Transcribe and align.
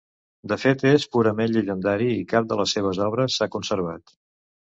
De 0.51 0.55
fet 0.61 0.85
és 0.91 1.03
purament 1.15 1.53
llegendari 1.55 2.07
i 2.13 2.23
cap 2.31 2.47
de 2.53 2.57
les 2.61 2.73
seves 2.77 3.03
obres 3.09 3.37
s'ha 3.37 3.49
conservat. 3.59 4.15